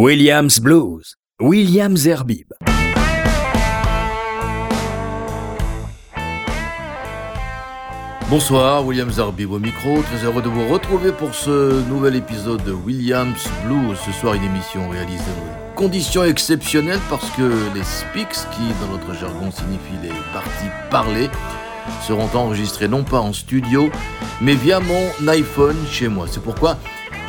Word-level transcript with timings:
Williams 0.00 0.60
Blues, 0.60 1.16
Williams 1.40 2.06
Herbib. 2.06 2.52
Bonsoir, 8.30 8.86
Williams 8.86 9.18
Herbib 9.18 9.50
au 9.50 9.58
micro, 9.58 10.00
très 10.02 10.24
heureux 10.24 10.40
de 10.40 10.48
vous 10.48 10.68
retrouver 10.68 11.10
pour 11.10 11.34
ce 11.34 11.84
nouvel 11.88 12.14
épisode 12.14 12.62
de 12.62 12.70
Williams 12.70 13.44
Blues. 13.64 13.98
Ce 14.06 14.12
soir, 14.12 14.34
une 14.34 14.44
émission 14.44 14.88
réalisée 14.88 15.24
dans 15.24 15.74
conditions 15.74 16.22
exceptionnelles 16.22 17.00
parce 17.10 17.28
que 17.32 17.50
les 17.74 17.82
speaks, 17.82 18.46
qui 18.52 18.62
dans 18.80 18.92
notre 18.92 19.18
jargon 19.18 19.50
signifient 19.50 20.00
les 20.00 20.14
parties 20.32 20.70
parlées, 20.92 21.28
seront 22.06 22.30
enregistrées 22.34 22.86
non 22.86 23.02
pas 23.02 23.18
en 23.18 23.32
studio, 23.32 23.90
mais 24.40 24.54
via 24.54 24.78
mon 24.78 25.26
iPhone 25.26 25.76
chez 25.90 26.06
moi. 26.06 26.26
C'est 26.30 26.42
pourquoi 26.42 26.78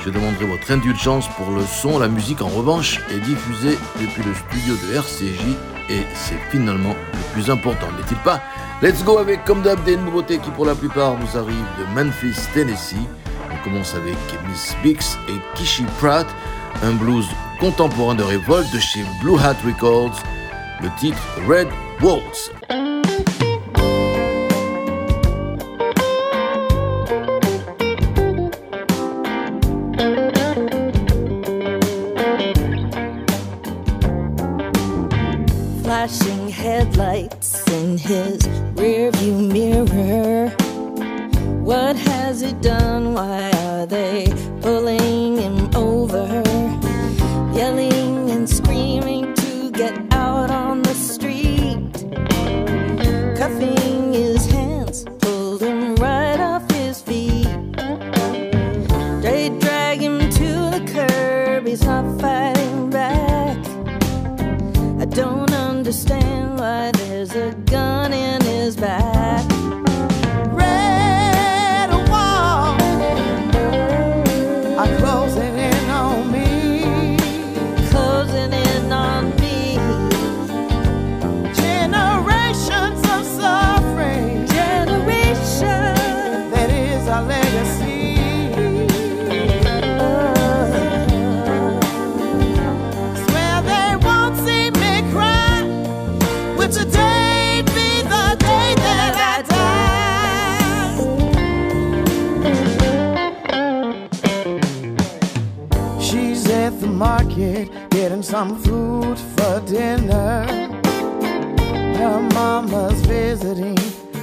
je 0.03 0.09
demanderai 0.09 0.45
votre 0.45 0.71
indulgence 0.71 1.27
pour 1.29 1.51
le 1.51 1.63
son. 1.65 1.99
La 1.99 2.07
musique, 2.07 2.41
en 2.41 2.47
revanche, 2.47 2.99
est 3.11 3.19
diffusée 3.19 3.77
depuis 3.99 4.23
le 4.23 4.33
studio 4.33 4.75
de 4.75 4.95
RCJ 4.95 5.41
et 5.89 6.05
c'est 6.13 6.39
finalement 6.51 6.95
le 7.13 7.33
plus 7.33 7.49
important, 7.49 7.87
n'est-il 7.97 8.17
pas? 8.17 8.41
Let's 8.81 9.03
go 9.03 9.17
avec, 9.17 9.43
comme 9.43 9.61
d'hab, 9.61 9.83
des 9.83 9.97
nouveautés 9.97 10.37
qui 10.39 10.51
pour 10.51 10.65
la 10.65 10.75
plupart 10.75 11.17
nous 11.17 11.37
arrivent 11.37 11.73
de 11.77 11.95
Memphis, 11.95 12.39
Tennessee. 12.53 12.95
On 13.51 13.63
commence 13.63 13.93
avec 13.95 14.15
Miss 14.47 14.75
Bix 14.83 15.17
et 15.27 15.57
Kishi 15.57 15.83
Pratt, 15.99 16.27
un 16.83 16.93
blues 16.93 17.27
contemporain 17.59 18.15
de 18.15 18.23
révolte 18.23 18.71
de 18.71 18.79
chez 18.79 19.03
Blue 19.21 19.37
Hat 19.37 19.57
Records, 19.65 20.21
le 20.81 20.89
titre 20.97 21.21
Red 21.47 21.67
Waltz. 22.01 22.51
his 38.09 38.48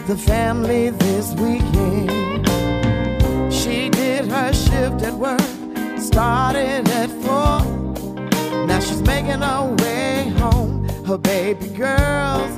the 0.06 0.16
family 0.16 0.90
this 0.90 1.32
weekend. 1.34 2.46
She 3.52 3.90
did 3.90 4.26
her 4.26 4.52
shift 4.52 5.02
at 5.02 5.14
work, 5.14 5.40
started 5.98 6.88
at 6.90 7.10
four. 7.10 7.64
Now 8.66 8.78
she's 8.78 9.02
making 9.02 9.40
her 9.40 9.74
way 9.80 10.28
home. 10.38 10.88
Her 11.04 11.18
baby 11.18 11.66
girl's 11.68 12.55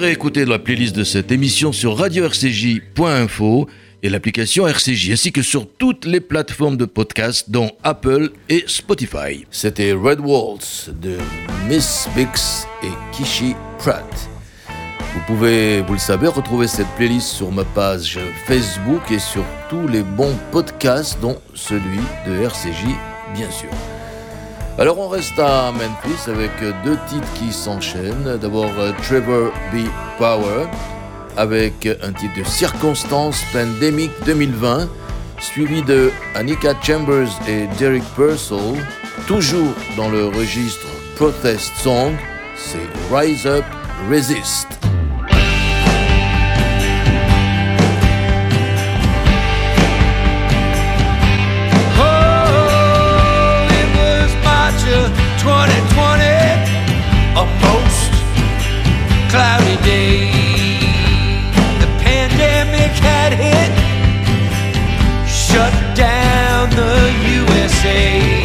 réécouter 0.00 0.46
la 0.46 0.58
playlist 0.58 0.96
de 0.96 1.04
cette 1.04 1.30
émission 1.30 1.72
sur 1.72 1.96
radio-rcj.info 1.96 3.68
et 4.02 4.08
l'application 4.08 4.66
RCJ, 4.66 5.10
ainsi 5.10 5.30
que 5.30 5.42
sur 5.42 5.68
toutes 5.68 6.06
les 6.06 6.20
plateformes 6.20 6.78
de 6.78 6.86
podcast, 6.86 7.50
dont 7.50 7.70
Apple 7.82 8.30
et 8.48 8.64
Spotify. 8.66 9.44
C'était 9.50 9.92
Red 9.92 10.20
Waltz 10.20 10.90
de 11.02 11.18
Miss 11.68 12.08
Bix 12.16 12.66
et 12.82 13.14
Kishi 13.14 13.54
Pratt. 13.78 14.06
Vous 15.12 15.20
pouvez, 15.26 15.82
vous 15.82 15.92
le 15.92 15.98
savez, 15.98 16.28
retrouver 16.28 16.66
cette 16.66 16.88
playlist 16.96 17.28
sur 17.28 17.52
ma 17.52 17.64
page 17.64 18.18
Facebook 18.46 19.02
et 19.10 19.18
sur 19.18 19.44
tous 19.68 19.86
les 19.86 20.02
bons 20.02 20.36
podcasts, 20.50 21.20
dont 21.20 21.38
celui 21.54 22.00
de 22.26 22.42
RCJ, 22.42 22.86
bien 23.34 23.50
sûr. 23.50 23.68
Alors 24.80 24.98
on 24.98 25.08
reste 25.08 25.38
à 25.38 25.72
Memphis 25.72 26.30
avec 26.30 26.52
deux 26.86 26.96
titres 27.06 27.30
qui 27.34 27.52
s'enchaînent. 27.52 28.38
D'abord 28.40 28.72
euh, 28.78 28.92
Trevor 29.02 29.52
B. 29.70 29.86
Power 30.16 30.68
avec 31.36 31.86
un 32.02 32.12
titre 32.14 32.38
de 32.38 32.44
Circonstance 32.44 33.42
Pandemic 33.52 34.10
2020, 34.24 34.88
suivi 35.38 35.82
de 35.82 36.10
Annika 36.34 36.72
Chambers 36.82 37.28
et 37.46 37.66
Derek 37.78 38.02
Purcell, 38.16 38.82
toujours 39.26 39.74
dans 39.98 40.08
le 40.08 40.28
registre 40.28 40.86
Protest 41.16 41.76
Song, 41.76 42.14
c'est 42.56 43.14
Rise 43.14 43.46
Up, 43.46 43.64
Resist. 44.10 44.89
to 54.90 55.06
2020, 55.38 56.24
a 57.38 57.44
most 57.62 58.12
cloudy 59.30 59.76
day. 59.86 60.32
The 61.78 61.86
pandemic 62.02 62.90
had 62.98 63.32
hit, 63.32 63.70
shut 65.28 65.72
down 65.94 66.70
the 66.70 66.96
USA. 67.36 68.39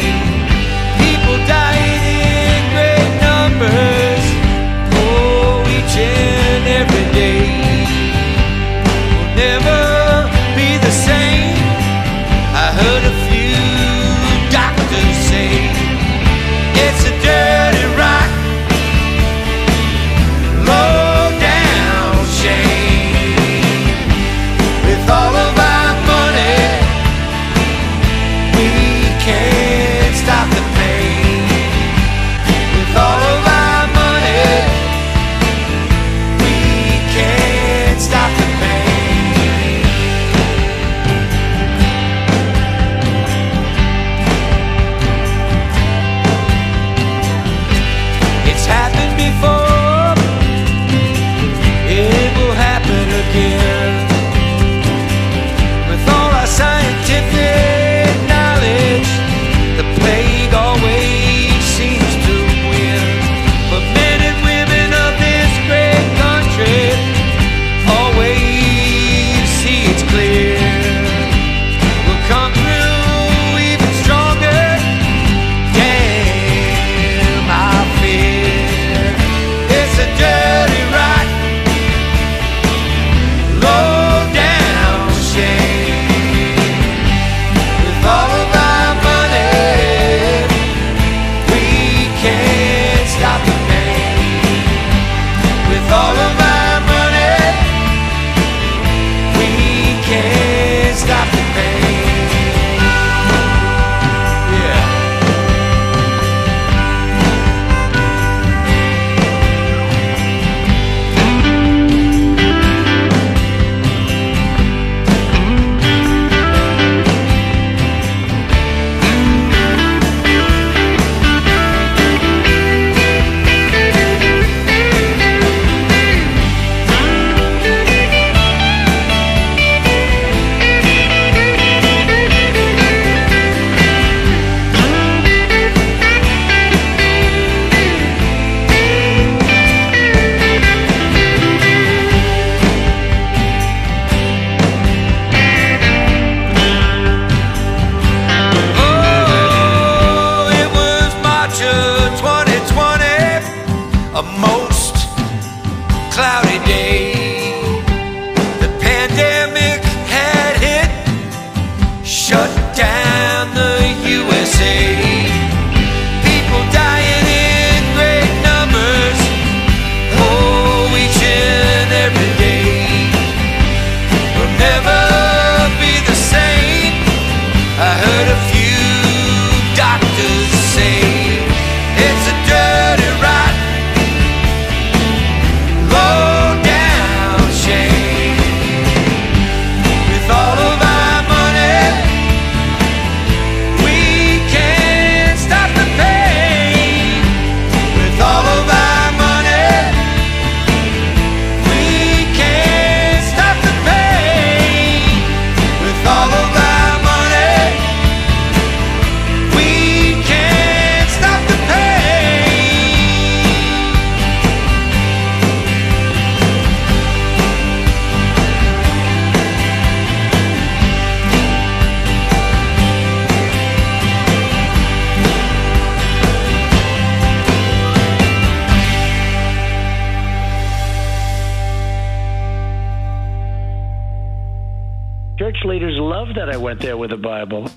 went 236.66 236.80
there 236.80 236.96
with 236.96 237.12
a 237.12 237.16
Bible. 237.16 237.70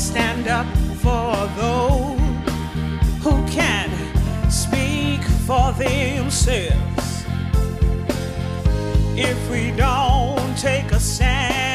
stand 0.00 0.48
up 0.48 0.66
for 1.02 1.34
those 1.60 2.18
who 3.22 3.46
can 3.46 3.90
speak 4.50 5.22
for 5.46 5.72
themselves. 5.72 7.24
If 9.14 9.50
we 9.50 9.72
don't 9.72 10.56
take 10.56 10.90
a 10.92 10.98
stand, 10.98 11.69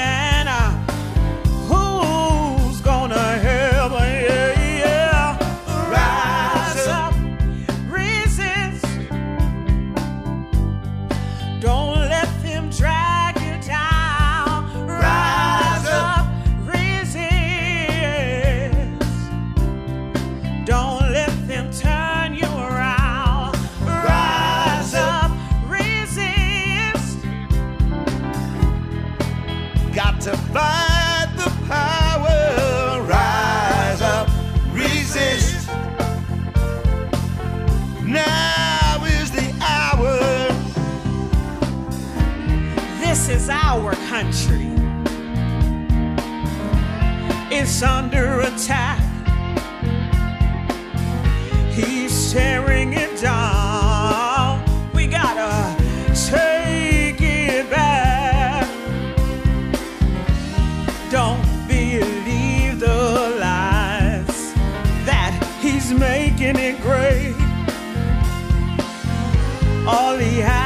under 48.15 48.41
attack. 48.41 48.99
He's 51.71 52.31
tearing 52.31 52.93
it 52.93 53.19
down. 53.21 54.63
We 54.93 55.07
gotta 55.07 55.75
take 56.13 57.21
it 57.21 57.69
back. 57.69 58.67
Don't 61.11 61.43
believe 61.67 62.79
the 62.79 63.37
lies 63.39 64.53
that 65.05 65.33
he's 65.61 65.91
making 65.93 66.55
it 66.57 66.81
great. 66.81 67.35
All 69.87 70.17
he 70.17 70.39
has. 70.39 70.64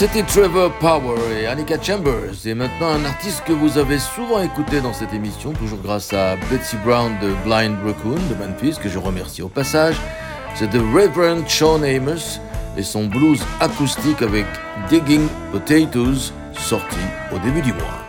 C'était 0.00 0.22
Trevor 0.22 0.72
Power 0.78 1.18
et 1.38 1.46
Annika 1.46 1.76
Chambers, 1.78 2.46
et 2.46 2.54
maintenant 2.54 2.88
un 2.88 3.04
artiste 3.04 3.42
que 3.44 3.52
vous 3.52 3.76
avez 3.76 3.98
souvent 3.98 4.40
écouté 4.40 4.80
dans 4.80 4.94
cette 4.94 5.12
émission, 5.12 5.52
toujours 5.52 5.80
grâce 5.80 6.14
à 6.14 6.36
Betsy 6.50 6.76
Brown 6.86 7.12
de 7.20 7.34
Blind 7.44 7.76
Raccoon 7.84 8.14
de 8.14 8.34
Memphis, 8.34 8.78
que 8.82 8.88
je 8.88 8.98
remercie 8.98 9.42
au 9.42 9.48
passage. 9.48 9.96
C'est 10.54 10.70
The 10.70 10.80
Reverend 10.94 11.46
Sean 11.46 11.82
Amos 11.82 12.40
et 12.78 12.82
son 12.82 13.08
blues 13.08 13.42
acoustique 13.60 14.22
avec 14.22 14.46
Digging 14.88 15.28
Potatoes, 15.52 16.32
sorti 16.54 16.96
au 17.34 17.38
début 17.40 17.60
du 17.60 17.74
mois. 17.74 17.99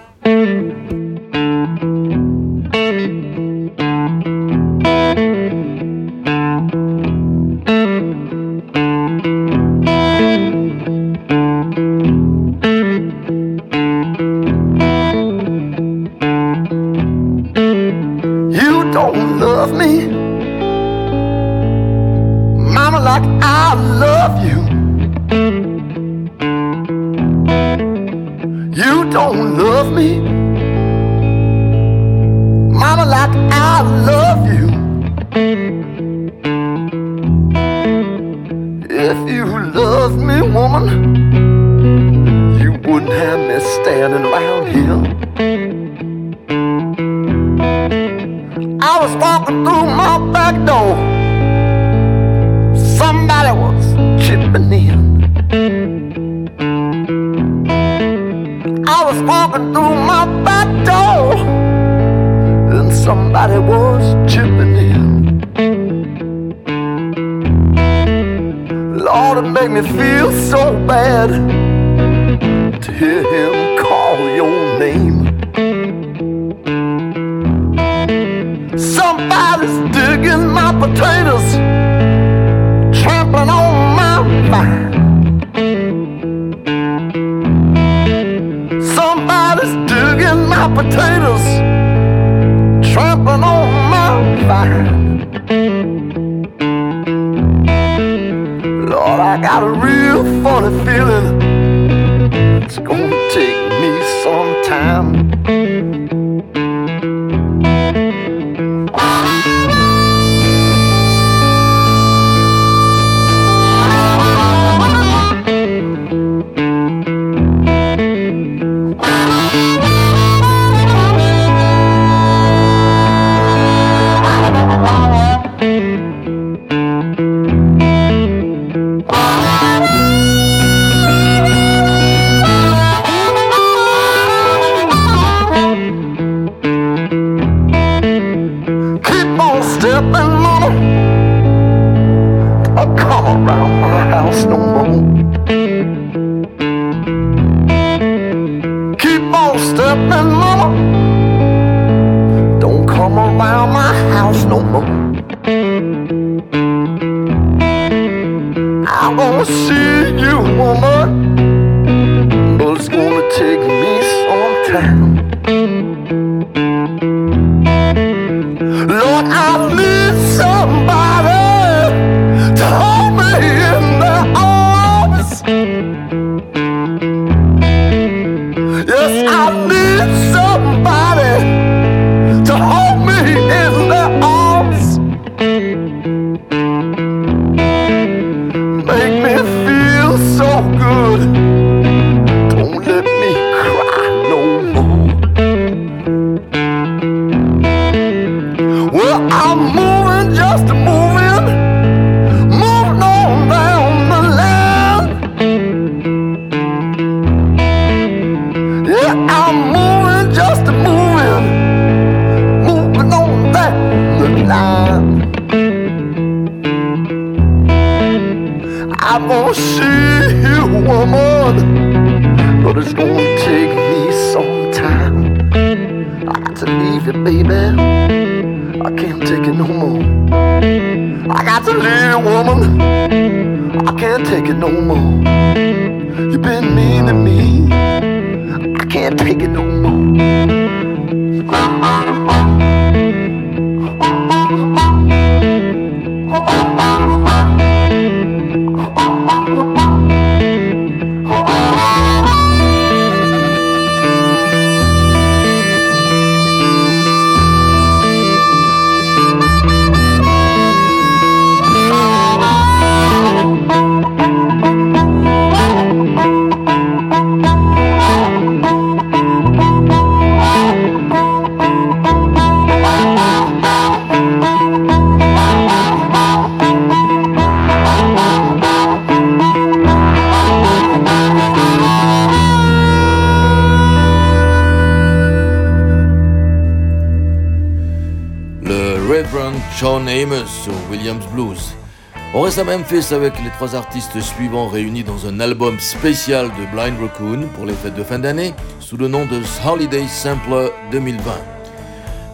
Avec 292.92 293.42
les 293.42 293.50
trois 293.52 293.74
artistes 293.74 294.20
suivants 294.20 294.68
réunis 294.68 295.06
dans 295.06 295.26
un 295.26 295.40
album 295.40 295.80
spécial 295.80 296.48
de 296.48 296.76
Blind 296.76 297.00
Raccoon 297.00 297.48
pour 297.56 297.66
les 297.66 297.74
fêtes 297.74 297.96
de 297.96 298.04
fin 298.04 298.20
d'année 298.20 298.54
sous 298.82 298.98
le 298.98 299.08
nom 299.08 299.26
de 299.26 299.40
Holiday 299.66 300.06
Sampler 300.10 300.68
2020. 300.92 301.32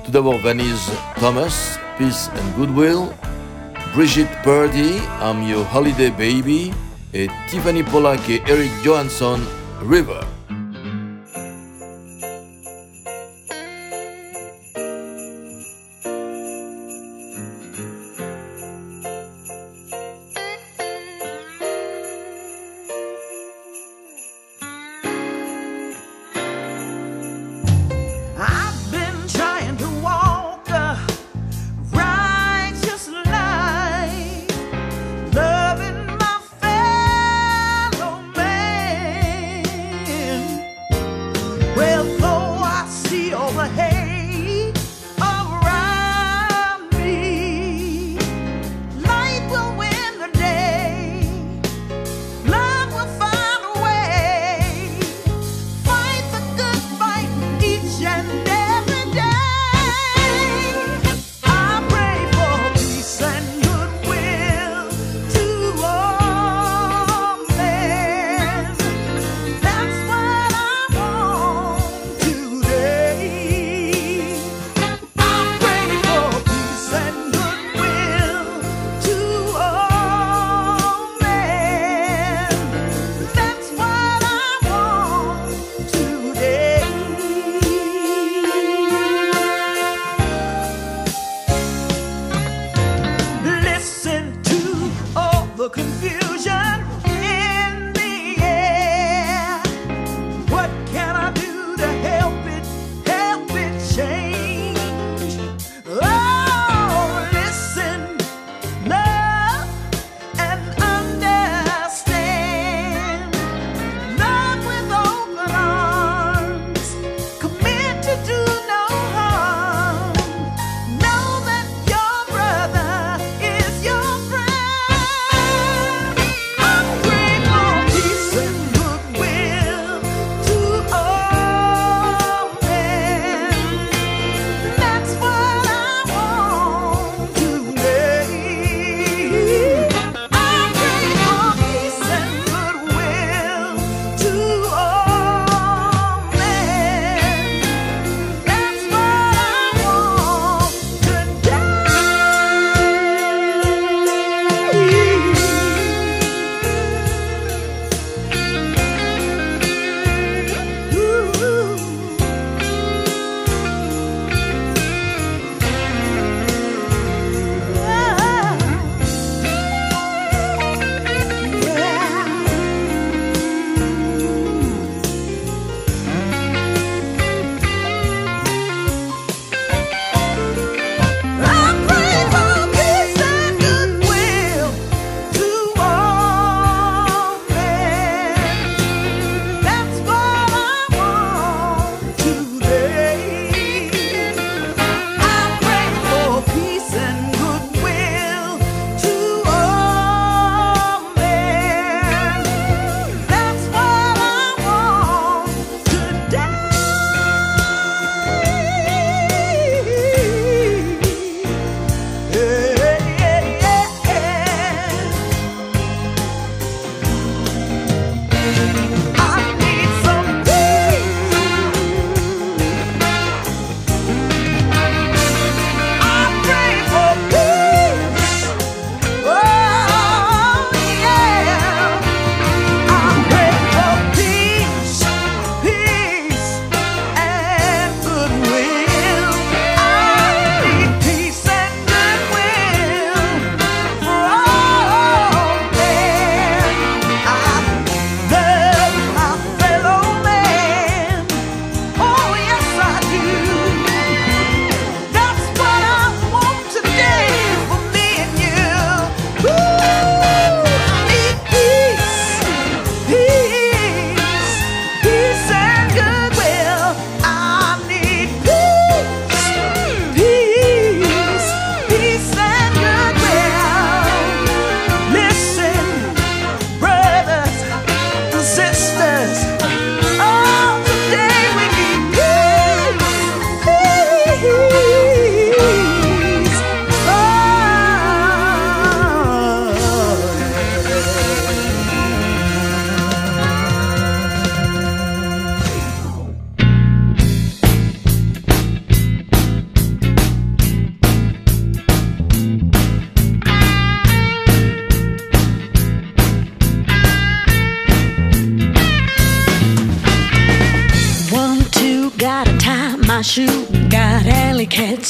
Tout 0.03 0.09
d'abord 0.09 0.39
Vanessa 0.39 0.91
Thomas, 1.19 1.77
Peace 1.99 2.31
and 2.33 2.57
Goodwill, 2.57 3.05
Brigitte 3.93 4.31
Purdy, 4.43 4.95
I'm 5.21 5.47
Your 5.47 5.63
Holiday 5.71 6.09
Baby 6.09 6.71
et 7.13 7.27
Tiffany 7.47 7.83
Pollack 7.83 8.27
et 8.27 8.41
Eric 8.47 8.71
Johansson, 8.83 9.39
River. 9.87 10.36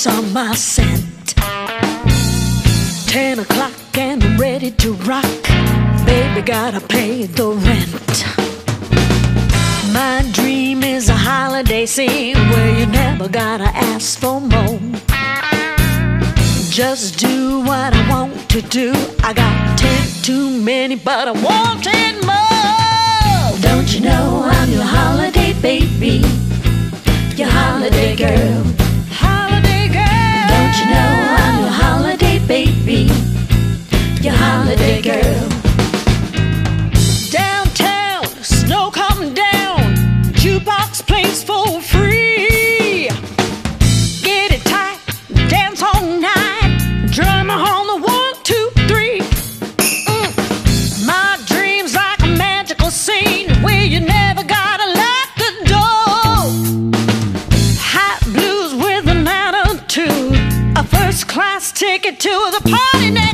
on 0.06 0.32
my 0.32 0.54
scent. 0.54 1.34
Ten 3.08 3.40
o'clock 3.40 3.74
and 3.98 4.24
I'm 4.24 4.38
ready 4.38 4.70
to 4.70 4.94
rock. 4.94 5.26
Baby, 6.06 6.42
gotta 6.42 6.82
pay 6.82 7.24
the 7.26 7.48
rent. 7.66 8.24
My 9.94 10.30
dream 10.34 10.84
is 10.84 11.10
a 11.10 11.16
holiday 11.16 11.88
scene 11.88 12.36
where 12.36 12.80
you 12.80 12.86
never 12.86 13.28
gotta 13.28 13.70
ask 13.74 14.20
for 14.20 14.40
more. 14.40 14.80
Just 16.70 17.18
do 17.18 17.62
what 17.62 17.96
I 17.96 18.10
want 18.10 18.50
to 18.52 18.62
do. 18.62 18.92
I 19.24 19.34
got 19.34 19.80
ten 19.80 20.08
too 20.22 20.62
many, 20.62 20.96
but 20.96 21.28
I 21.28 21.32
want 21.32 21.84
ten 21.84 22.16
more. 22.22 23.62
Don't 23.62 23.92
you 23.96 24.02
know 24.02 24.44
I'm 24.44 24.70
your 24.70 24.84
holiday 24.84 25.54
baby, 25.60 26.22
your 27.36 27.50
holiday 27.50 28.16
girl? 28.16 28.77
you 30.80 30.86
know 30.86 31.12
I'm 31.40 31.60
your 31.62 31.72
holiday 31.72 32.40
baby, 32.48 33.10
your 34.22 34.34
holiday 34.34 35.02
girl. 35.02 35.50
Downtown, 37.32 38.26
snow 38.44 38.92
coming 38.92 39.34
down, 39.34 39.96
jukebox 40.42 41.06
plays 41.06 41.44
for 41.44 41.82
free. 41.82 42.37
it 62.08 62.20
to 62.22 62.30
the 62.30 62.62
party 62.70 63.12
now. 63.12 63.27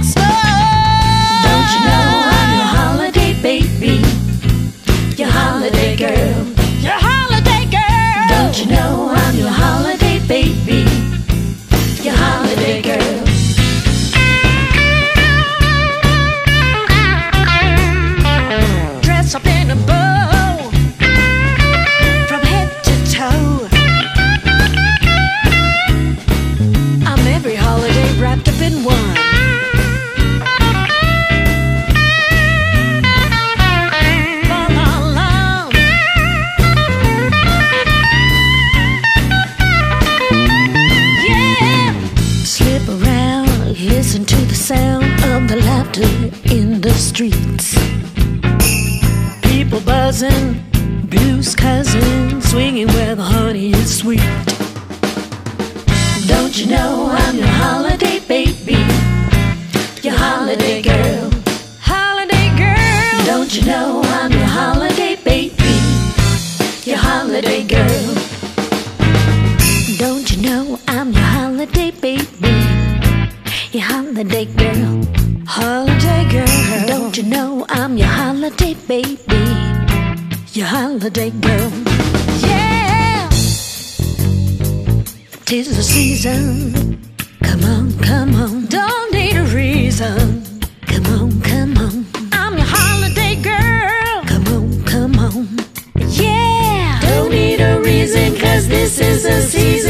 fantasies 99.43 99.82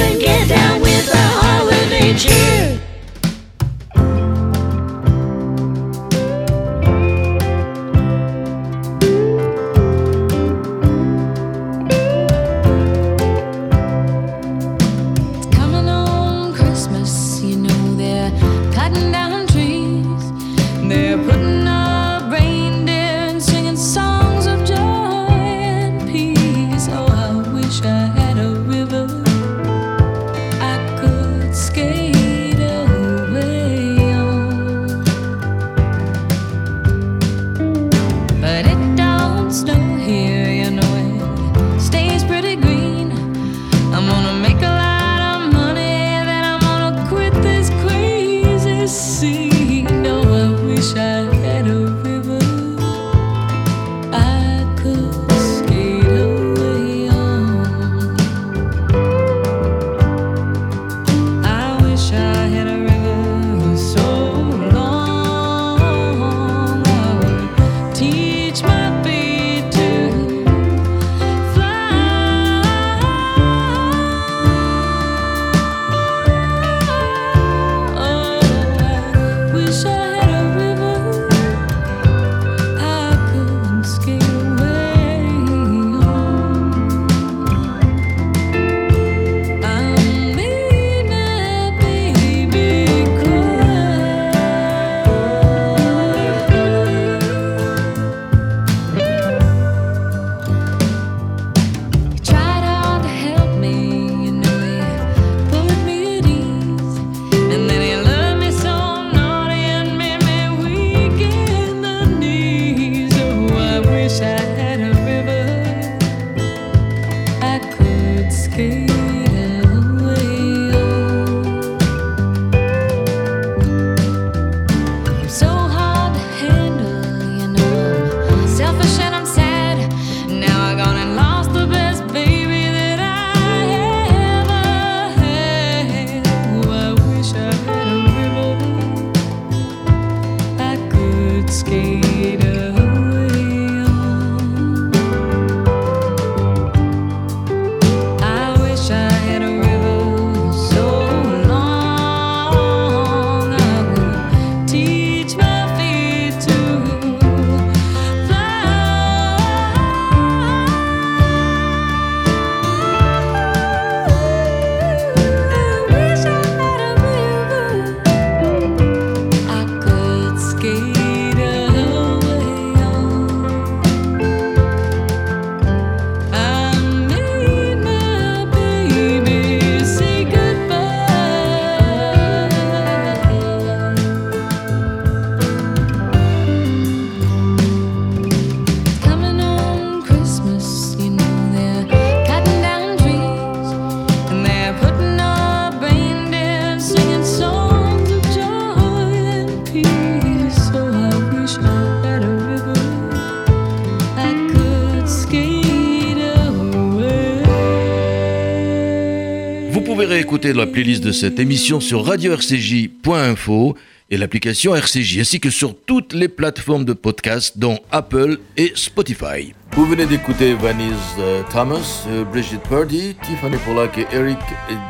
réécouter 210.44 210.54
la 210.54 210.68
playlist 210.68 211.04
de 211.04 211.12
cette 211.12 211.40
émission 211.40 211.80
sur 211.80 212.06
radio-rcj.info 212.06 213.78
et 214.10 214.18
l'application 214.18 214.76
RCJ, 214.76 215.20
ainsi 215.20 215.40
que 215.40 215.50
sur 215.50 215.76
toutes 215.76 216.14
les 216.14 216.28
plateformes 216.28 216.84
de 216.84 216.94
podcast, 216.94 217.58
dont 217.58 217.80
Apple 217.92 218.40
et 218.58 218.74
Spotify. 218.76 219.54
Vous 219.72 219.86
venez 219.86 220.06
d'écouter 220.06 220.54
Vanessa 220.54 220.98
euh, 221.20 221.44
Thomas, 221.50 222.06
euh, 222.10 222.26
Bridget 222.26 222.58
Purdy, 222.68 223.16
Tiffany 223.24 223.58
Pollack 223.66 223.98
et 223.98 224.08
Eric 224.12 224.40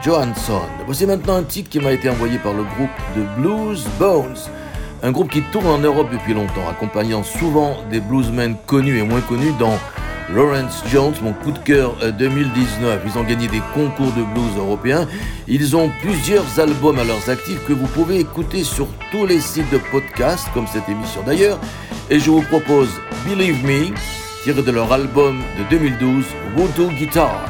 Johansson. 0.04 0.62
Voici 0.86 1.06
maintenant 1.06 1.36
un 1.36 1.44
titre 1.44 1.70
qui 1.70 1.80
m'a 1.80 1.92
été 1.92 2.10
envoyé 2.10 2.38
par 2.39 2.54
le 2.54 2.63
groupe 2.63 2.89
The 3.16 3.39
Blues 3.39 3.84
Bones. 4.00 4.38
Un 5.04 5.12
groupe 5.12 5.30
qui 5.30 5.42
tourne 5.52 5.68
en 5.68 5.80
Europe 5.80 6.08
depuis 6.12 6.34
longtemps, 6.34 6.68
accompagnant 6.70 7.24
souvent 7.24 7.78
des 7.92 8.00
bluesmen 8.00 8.56
connus 8.66 8.98
et 8.98 9.04
moins 9.04 9.22
connus 9.22 9.54
dans 9.60 9.78
Lawrence 10.29 10.83
Jones, 10.91 11.13
mon 11.21 11.33
coup 11.33 11.51
de 11.51 11.59
cœur 11.59 11.95
2019. 12.17 13.01
Ils 13.05 13.17
ont 13.17 13.23
gagné 13.23 13.47
des 13.47 13.62
concours 13.73 14.12
de 14.12 14.23
blues 14.23 14.57
européens. 14.57 15.07
Ils 15.47 15.75
ont 15.75 15.89
plusieurs 16.01 16.59
albums 16.59 16.99
à 16.99 17.03
leurs 17.03 17.29
actifs 17.29 17.63
que 17.65 17.73
vous 17.73 17.88
pouvez 17.88 18.19
écouter 18.19 18.63
sur 18.63 18.88
tous 19.12 19.25
les 19.25 19.39
sites 19.39 19.69
de 19.71 19.79
podcast, 19.91 20.47
comme 20.53 20.67
cette 20.67 20.88
émission 20.89 21.21
d'ailleurs. 21.23 21.59
Et 22.09 22.19
je 22.19 22.29
vous 22.29 22.41
propose 22.41 22.89
Believe 23.25 23.65
Me, 23.65 23.93
tiré 24.43 24.62
de 24.62 24.71
leur 24.71 24.91
album 24.91 25.41
de 25.57 25.77
2012, 25.77 26.25
Voodoo 26.55 26.89
Guitar. 26.89 27.45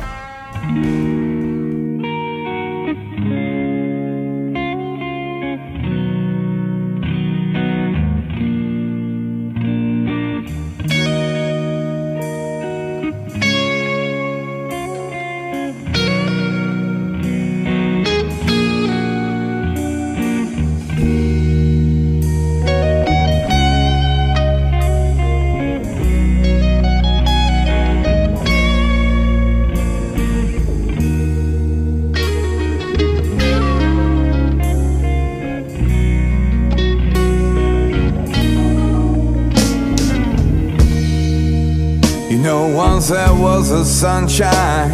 Once 42.74 43.10
there 43.10 43.34
was 43.36 43.70
a 43.70 43.86
sunshine. 43.86 44.90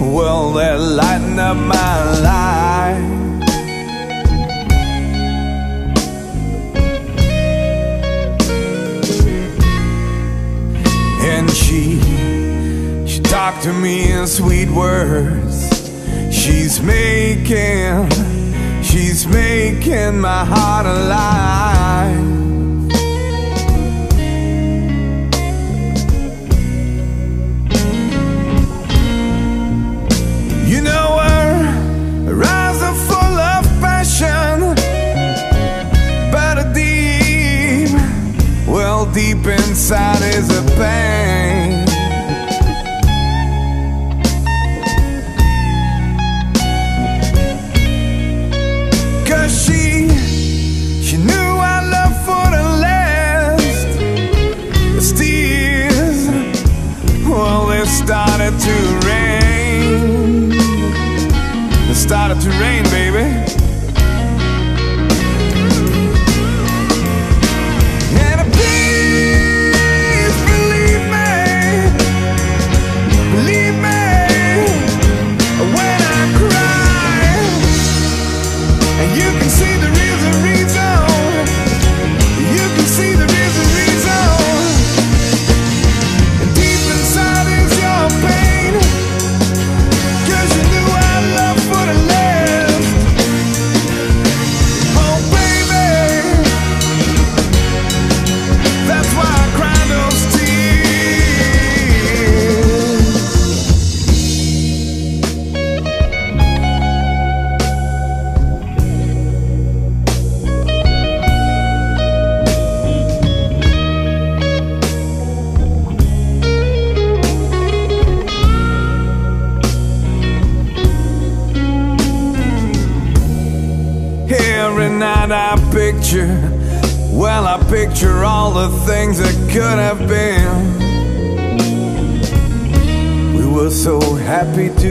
Well, 0.00 0.52
that 0.54 0.80
lightened 0.80 1.38
up 1.38 1.56
my 1.58 2.20
life. 2.20 3.16
And 11.20 11.50
she, 11.50 12.00
she 13.06 13.20
talked 13.20 13.62
to 13.64 13.72
me 13.74 14.12
in 14.12 14.26
sweet 14.26 14.70
words. 14.70 15.68
She's 16.34 16.80
making, 16.80 18.08
she's 18.82 19.26
making 19.26 20.20
my 20.20 20.44
heart 20.46 20.86
alive. 20.86 22.35
Deep 39.16 39.46
inside 39.46 40.20
is 40.34 40.50
a 40.50 40.62
pain. 40.76 41.86
Cause 49.26 49.52
she, 49.64 50.10
she 51.02 51.16
knew 51.16 51.32
our 51.32 51.82
love 51.94 52.14
the 52.56 52.64
last. 52.84 53.88
Steers, 55.00 56.28
well, 57.26 57.70
it 57.70 57.86
started 57.86 58.54
to 58.66 58.76
rain. 59.08 60.52
It 61.90 61.94
started 61.94 62.38
to 62.42 62.50
rain, 62.60 62.85
you 79.16 79.30
can 79.40 79.48
see 79.48 79.76
the 79.78 80.05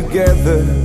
together. 0.01 0.84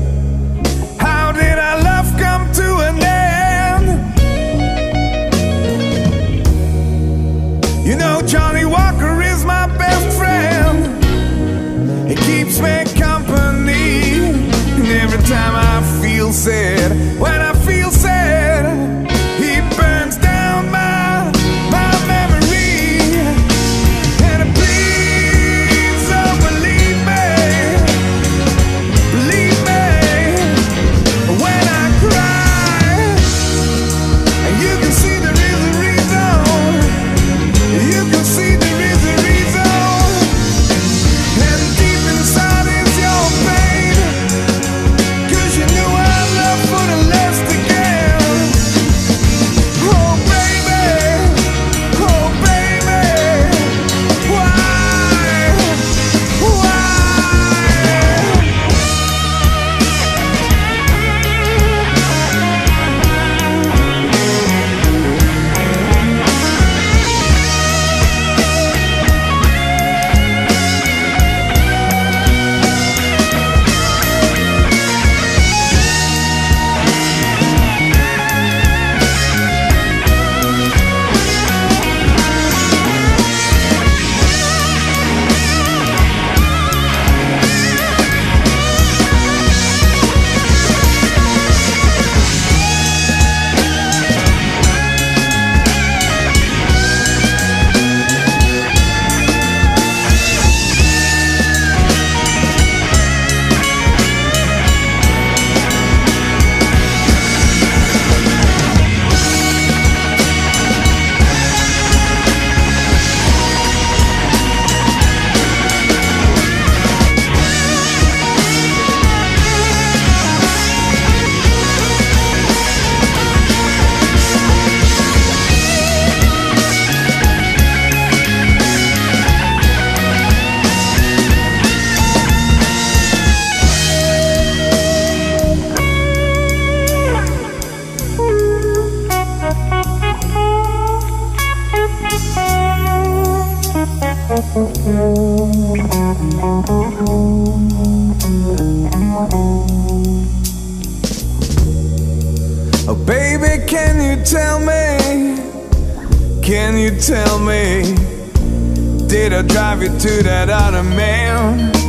Did 159.30 159.38
I 159.38 159.42
drive 159.42 159.82
you 159.84 159.96
to 159.96 160.22
that 160.24 160.50
other 160.50 160.82
man? 160.82 161.79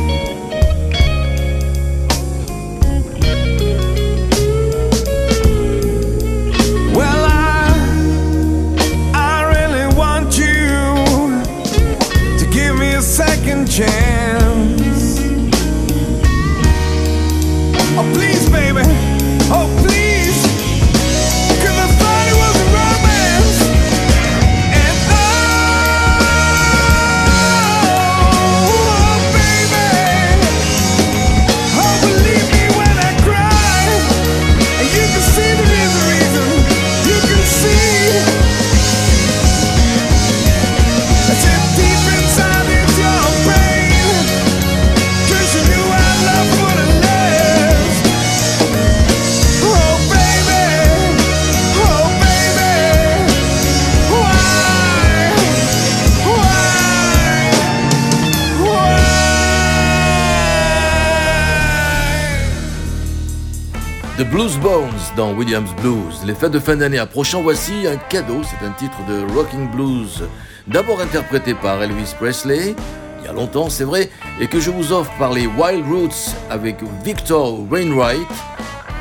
Williams 65.30 65.70
Blues. 65.80 66.24
Les 66.26 66.34
fêtes 66.34 66.50
de 66.50 66.58
fin 66.58 66.76
d'année 66.76 66.98
approchant, 66.98 67.42
voici 67.42 67.86
un 67.86 67.96
cadeau. 67.96 68.42
C'est 68.42 68.66
un 68.66 68.72
titre 68.72 68.98
de 69.08 69.32
Rocking 69.32 69.70
Blues, 69.70 70.24
d'abord 70.66 71.00
interprété 71.00 71.54
par 71.54 71.82
Elvis 71.82 72.14
Presley, 72.18 72.74
il 73.20 73.26
y 73.26 73.28
a 73.28 73.32
longtemps, 73.32 73.70
c'est 73.70 73.84
vrai, 73.84 74.10
et 74.40 74.48
que 74.48 74.58
je 74.58 74.70
vous 74.70 74.92
offre 74.92 75.12
par 75.18 75.32
les 75.32 75.46
Wild 75.46 75.86
Roots 75.86 76.34
avec 76.50 76.78
Victor 77.04 77.60
Wainwright. 77.70 78.28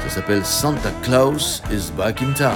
Ça 0.07 0.15
s'appelle 0.15 0.45
Santa 0.45 0.91
Claus 1.01 1.61
is 1.71 1.91
Back 1.97 2.21
in 2.21 2.33
Town. 2.33 2.53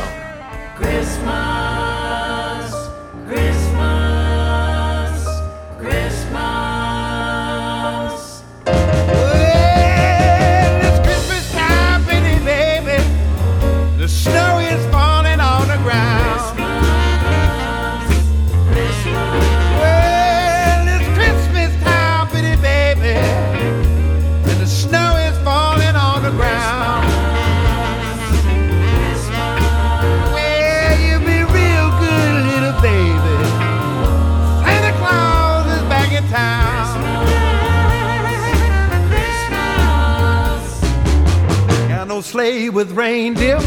With 42.86 42.98
reindeer, 42.98 43.60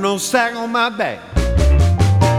no 0.00 0.18
sack 0.18 0.54
on 0.56 0.72
my 0.72 0.88
back. 0.88 1.20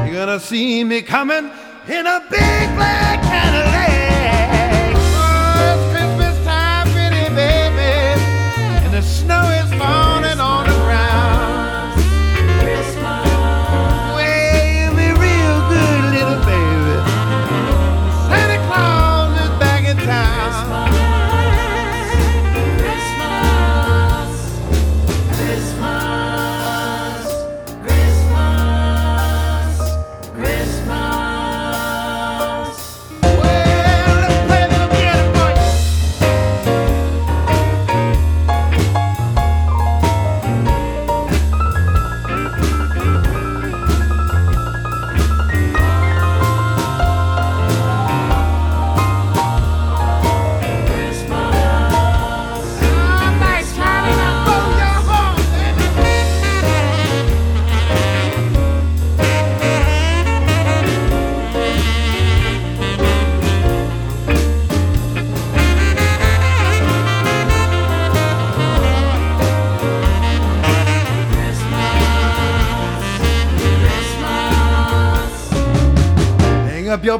You're 0.06 0.16
gonna 0.16 0.40
see 0.40 0.84
me 0.84 1.02
coming 1.02 1.50
in 1.88 2.08
a 2.08 2.20
big 2.30 2.76
black 2.76 3.22
Cadillac. 3.22 4.96
Oh, 4.96 5.74
it's 5.74 5.86
Christmas 5.96 6.46
time, 6.46 6.88
pretty 6.92 7.34
baby, 7.34 8.22
and 8.84 8.94
the 8.94 9.02
snow 9.02 9.44
is 9.64 9.67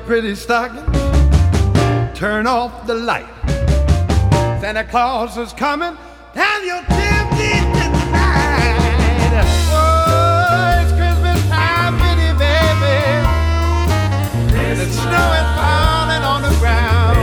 pretty 0.08 0.34
stocking. 0.36 0.86
Turn 2.16 2.48
off 2.48 2.88
the 2.88 2.94
light. 2.96 3.28
Santa 4.62 4.86
Claus 4.86 5.38
is 5.38 5.52
coming 5.52 5.98
down 6.34 6.66
your 6.66 6.82
chimney 6.96 7.60
tonight. 7.76 8.78
Oh, 9.70 10.80
it's 10.82 10.94
Christmas 10.94 11.46
time, 11.50 12.00
pretty 12.00 12.32
baby. 12.40 12.98
And 14.56 14.80
the 14.80 14.86
snow 14.86 15.28
is 15.42 15.50
falling 15.60 16.24
on 16.24 16.42
the 16.42 16.56
ground. 16.62 17.18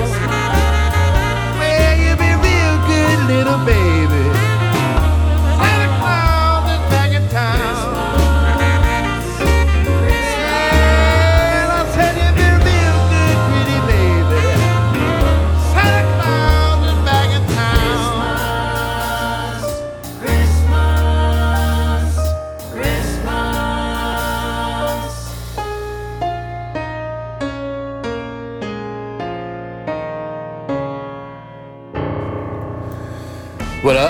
Well, 1.59 1.97
you 1.97 2.13
be 2.21 2.31
real 2.45 2.77
good, 2.87 3.19
little 3.35 3.65
baby. 3.65 3.94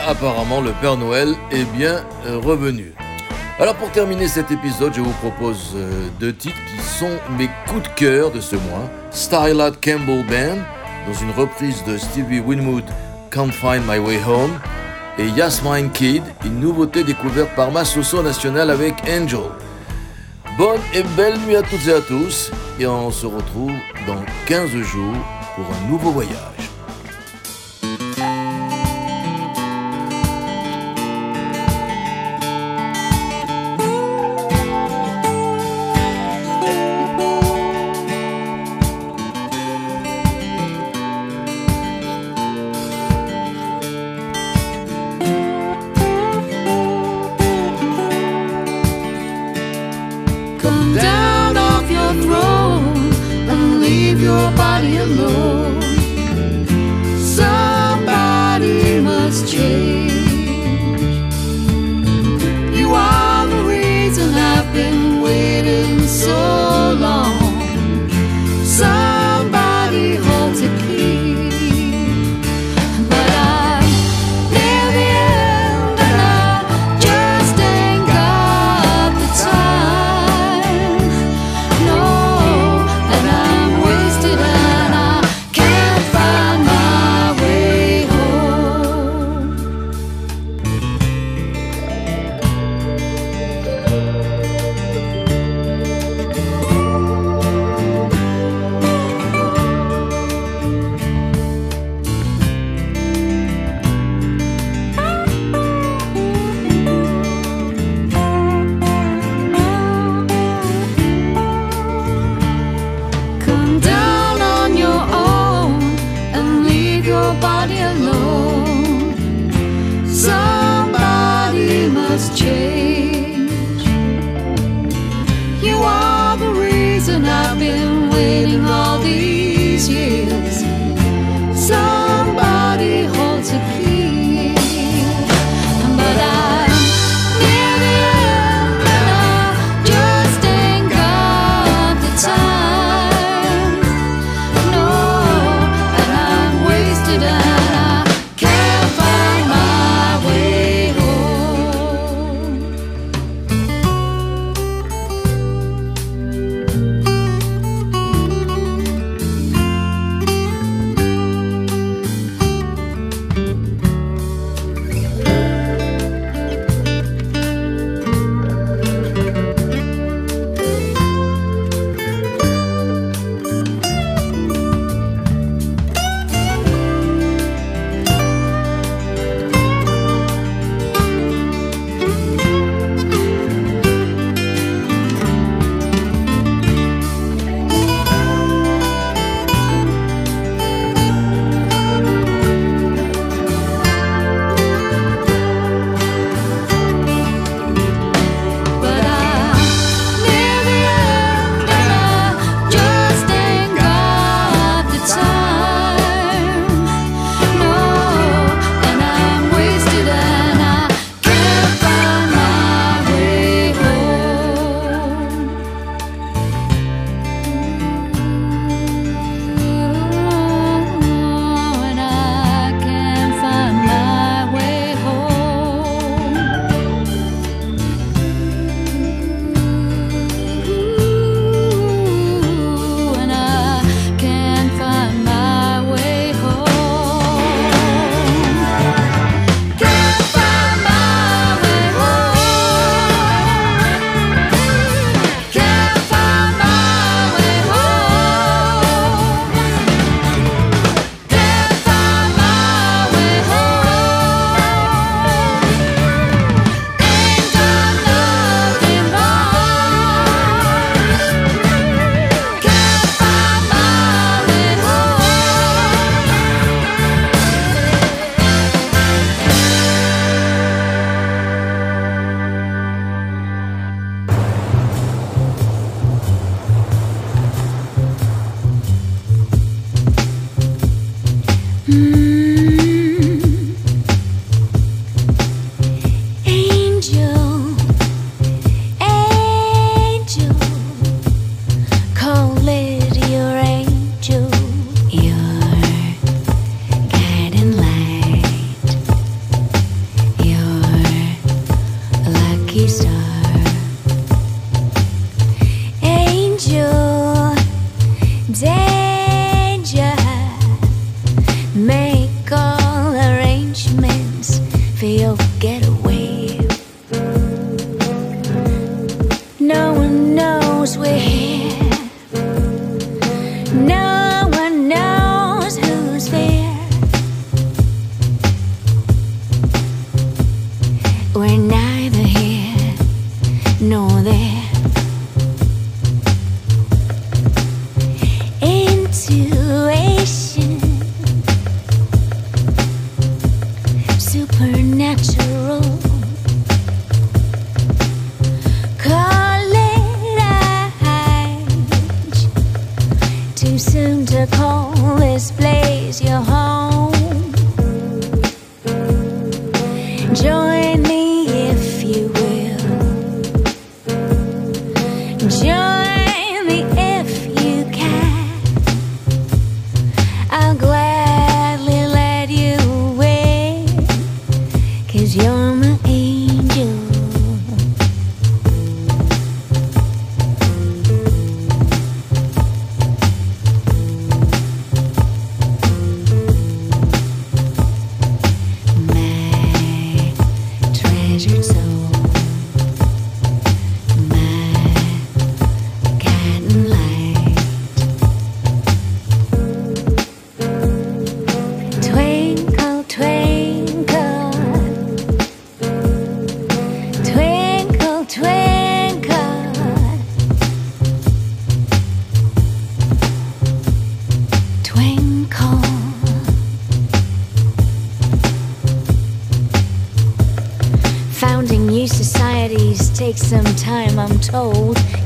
Apparemment 0.07 0.61
le 0.61 0.73
Père 0.81 0.97
Noël 0.97 1.35
est 1.51 1.65
bien 1.77 2.05
euh, 2.27 2.39
revenu. 2.39 2.95
Alors 3.59 3.75
pour 3.77 3.91
terminer 3.91 4.27
cet 4.27 4.51
épisode, 4.51 4.93
je 4.95 5.01
vous 5.01 5.13
propose 5.13 5.73
euh, 5.77 6.09
deux 6.19 6.35
titres 6.35 6.59
qui 6.69 6.83
sont 6.83 7.17
mes 7.39 7.49
coups 7.69 7.83
de 7.85 7.95
cœur 7.95 8.31
de 8.33 8.41
ce 8.41 8.57
mois. 8.57 8.91
Starlight 9.11 9.75
Campbell 9.81 10.25
Band, 10.27 10.59
dans 11.07 11.19
une 11.19 11.31
reprise 11.31 11.85
de 11.85 11.97
Stevie 11.97 12.41
Winwood, 12.41 12.85
Can't 13.31 13.53
Find 13.53 13.83
My 13.89 13.99
Way 13.99 14.21
Home, 14.27 14.59
et 15.19 15.29
Yasmine 15.29 15.91
Kid, 15.91 16.25
une 16.45 16.59
nouveauté 16.59 17.05
découverte 17.05 17.55
par 17.55 17.71
Massoso 17.71 18.23
National 18.23 18.71
avec 18.71 18.95
Angel. 19.09 19.51
Bonne 20.59 20.81
et 20.93 21.05
belle 21.17 21.39
nuit 21.47 21.57
à 21.57 21.63
toutes 21.63 21.87
et 21.87 21.93
à 21.93 22.01
tous, 22.01 22.51
et 22.81 22.87
on 22.87 23.11
se 23.11 23.27
retrouve 23.27 23.73
dans 24.07 24.23
15 24.47 24.71
jours 24.71 25.15
pour 25.55 25.65
un 25.67 25.89
nouveau 25.89 26.11
voyage. 26.11 26.54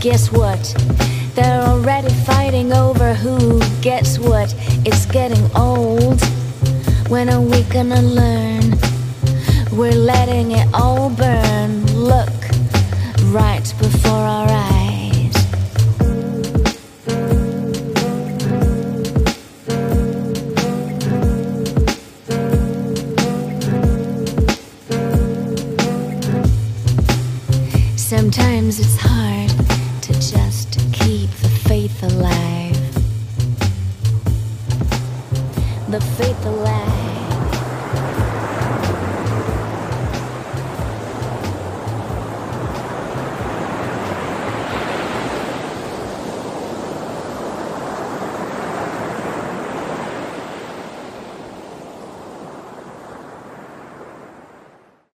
Guess 0.09 0.32
what? 0.32 0.38